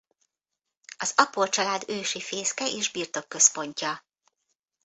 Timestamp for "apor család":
1.15-1.83